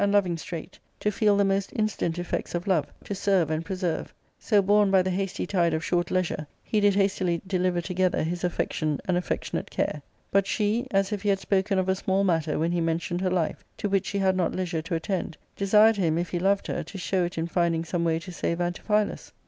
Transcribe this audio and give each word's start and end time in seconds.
—Book 0.01 0.07
IL 0.07 0.13
loving 0.13 0.35
straight, 0.37 0.79
to 0.99 1.11
feel 1.11 1.37
the 1.37 1.45
most 1.45 1.71
incident 1.75 2.17
effects 2.17 2.55
of 2.55 2.65
love, 2.65 2.87
to 3.03 3.13
serve 3.13 3.51
and 3.51 3.63
preserve; 3.63 4.11
so, 4.39 4.59
borne 4.59 4.89
by 4.89 5.03
the 5.03 5.11
hasty 5.11 5.45
tide 5.45 5.75
of 5.75 5.85
short 5.85 6.09
leisure, 6.09 6.47
he 6.63 6.79
did 6.79 6.95
hastily 6.95 7.39
deliver 7.45 7.81
together 7.81 8.23
his 8.23 8.43
affection 8.43 8.99
and 9.05 9.15
affec 9.15 9.41
tionate 9.43 9.69
care. 9.69 10.01
But 10.31 10.47
she, 10.47 10.87
as 10.89 11.11
if 11.11 11.21
he 11.21 11.29
had 11.29 11.37
spoken 11.37 11.77
of 11.77 11.87
a 11.87 11.93
small 11.93 12.23
matter 12.23 12.57
when 12.57 12.71
he 12.71 12.81
mentioned 12.81 13.21
her 13.21 13.29
life, 13.29 13.63
to 13.77 13.87
which 13.89 14.07
she 14.07 14.17
had 14.17 14.35
not 14.35 14.55
leisure 14.55 14.81
to 14.81 14.95
attend, 14.95 15.37
desired 15.55 15.97
him, 15.97 16.17
if 16.17 16.31
he 16.31 16.39
loved 16.39 16.65
her, 16.65 16.81
to 16.81 16.97
show 16.97 17.23
it 17.25 17.37
in 17.37 17.45
finding 17.45 17.85
some 17.85 18.03
way 18.03 18.17
to 18.17 18.31
save 18.31 18.57
Antiphilus. 18.59 19.31